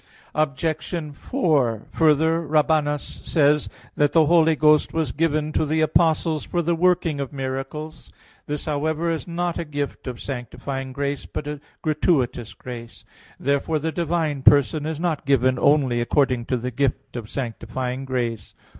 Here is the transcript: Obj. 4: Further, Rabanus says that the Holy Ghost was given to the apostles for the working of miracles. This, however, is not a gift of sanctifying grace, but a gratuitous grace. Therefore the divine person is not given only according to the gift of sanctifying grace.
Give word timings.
Obj. 0.33 1.13
4: 1.15 1.83
Further, 1.91 2.41
Rabanus 2.41 3.21
says 3.23 3.69
that 3.93 4.13
the 4.13 4.25
Holy 4.25 4.55
Ghost 4.55 4.95
was 4.95 5.11
given 5.11 5.51
to 5.51 5.63
the 5.63 5.81
apostles 5.81 6.43
for 6.43 6.63
the 6.63 6.73
working 6.73 7.19
of 7.19 7.31
miracles. 7.31 8.11
This, 8.47 8.65
however, 8.65 9.11
is 9.11 9.27
not 9.27 9.59
a 9.59 9.63
gift 9.63 10.07
of 10.07 10.19
sanctifying 10.19 10.91
grace, 10.91 11.27
but 11.27 11.45
a 11.45 11.61
gratuitous 11.83 12.55
grace. 12.55 13.05
Therefore 13.39 13.77
the 13.77 13.91
divine 13.91 14.41
person 14.41 14.87
is 14.87 14.99
not 14.99 15.23
given 15.23 15.59
only 15.59 16.01
according 16.01 16.45
to 16.45 16.57
the 16.57 16.71
gift 16.71 17.15
of 17.15 17.29
sanctifying 17.29 18.03
grace. 18.03 18.55